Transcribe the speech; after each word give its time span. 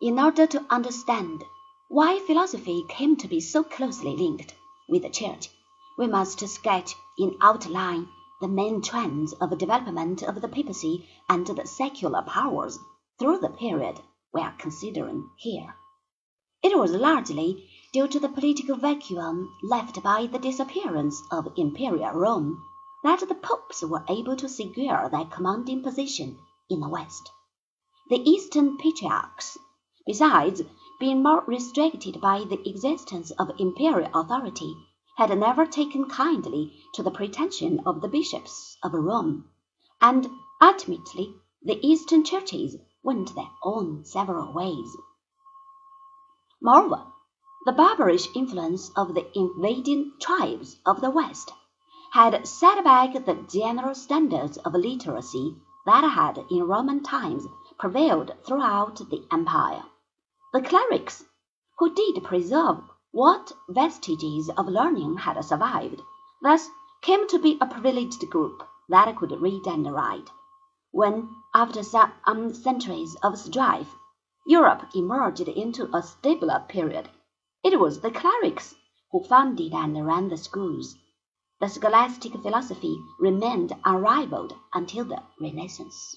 In 0.00 0.20
order 0.20 0.46
to 0.46 0.64
understand 0.70 1.42
why 1.88 2.20
philosophy 2.20 2.84
came 2.88 3.16
to 3.16 3.26
be 3.26 3.40
so 3.40 3.64
closely 3.64 4.16
linked 4.16 4.54
with 4.88 5.02
the 5.02 5.10
Church, 5.10 5.48
we 5.98 6.06
must 6.06 6.38
sketch 6.48 6.94
in 7.18 7.36
outline 7.40 8.08
the 8.40 8.46
main 8.46 8.80
trends 8.80 9.32
of 9.32 9.58
development 9.58 10.22
of 10.22 10.40
the 10.40 10.46
papacy 10.46 11.08
and 11.28 11.44
the 11.44 11.66
secular 11.66 12.22
powers 12.22 12.78
through 13.18 13.38
the 13.38 13.48
period 13.48 14.00
we 14.32 14.40
are 14.40 14.54
considering 14.56 15.30
here. 15.36 15.74
It 16.62 16.78
was 16.78 16.92
largely 16.92 17.68
due 17.92 18.06
to 18.06 18.20
the 18.20 18.28
political 18.28 18.76
vacuum 18.76 19.52
left 19.64 20.00
by 20.04 20.28
the 20.28 20.38
disappearance 20.38 21.20
of 21.32 21.52
Imperial 21.56 22.12
Rome 22.12 22.62
that 23.02 23.28
the 23.28 23.34
popes 23.34 23.82
were 23.82 24.04
able 24.08 24.36
to 24.36 24.48
secure 24.48 25.08
their 25.08 25.24
commanding 25.24 25.82
position 25.82 26.38
in 26.70 26.78
the 26.78 26.88
West. 26.88 27.32
The 28.10 28.20
Eastern 28.30 28.78
patriarchs, 28.78 29.58
besides 30.08 30.62
being 30.98 31.22
more 31.22 31.44
restricted 31.46 32.18
by 32.18 32.42
the 32.48 32.66
existence 32.66 33.30
of 33.32 33.50
imperial 33.58 34.08
authority, 34.14 34.74
had 35.18 35.38
never 35.38 35.66
taken 35.66 36.08
kindly 36.08 36.72
to 36.94 37.02
the 37.02 37.10
pretension 37.10 37.78
of 37.84 38.00
the 38.00 38.08
bishops 38.08 38.78
of 38.82 38.94
Rome, 38.94 39.44
and 40.00 40.26
ultimately 40.62 41.34
the 41.62 41.78
Eastern 41.86 42.24
churches 42.24 42.74
went 43.02 43.34
their 43.34 43.50
own 43.62 44.02
several 44.06 44.50
ways. 44.54 44.96
Moreover, 46.62 47.04
the 47.66 47.72
barbarish 47.72 48.34
influence 48.34 48.90
of 48.96 49.12
the 49.12 49.26
invading 49.38 50.14
tribes 50.18 50.78
of 50.86 51.02
the 51.02 51.10
West 51.10 51.52
had 52.12 52.48
set 52.48 52.82
back 52.82 53.12
the 53.12 53.34
general 53.52 53.94
standards 53.94 54.56
of 54.56 54.72
literacy 54.72 55.54
that 55.84 56.02
had 56.02 56.46
in 56.50 56.66
Roman 56.66 57.02
times 57.02 57.46
prevailed 57.78 58.32
throughout 58.46 58.96
the 59.10 59.22
empire. 59.30 59.84
The 60.50 60.62
clerics, 60.62 61.24
who 61.78 61.92
did 61.92 62.24
preserve 62.24 62.82
what 63.10 63.52
vestiges 63.68 64.48
of 64.56 64.66
learning 64.66 65.18
had 65.18 65.38
survived, 65.44 66.00
thus 66.40 66.70
came 67.02 67.28
to 67.28 67.38
be 67.38 67.58
a 67.60 67.66
privileged 67.66 68.30
group 68.30 68.62
that 68.88 69.14
could 69.16 69.42
read 69.42 69.66
and 69.66 69.92
write. 69.92 70.30
When, 70.90 71.36
after 71.54 71.82
some 71.82 72.12
um, 72.24 72.54
centuries 72.54 73.14
of 73.22 73.38
strife, 73.38 73.94
Europe 74.46 74.86
emerged 74.94 75.48
into 75.48 75.94
a 75.94 76.02
stabler 76.02 76.64
period, 76.66 77.10
it 77.62 77.78
was 77.78 78.00
the 78.00 78.10
clerics 78.10 78.74
who 79.12 79.24
founded 79.24 79.74
and 79.74 80.06
ran 80.06 80.30
the 80.30 80.38
schools. 80.38 80.96
The 81.60 81.68
scholastic 81.68 82.32
philosophy 82.32 82.98
remained 83.20 83.74
unrivaled 83.84 84.54
until 84.72 85.04
the 85.04 85.22
Renaissance. 85.38 86.16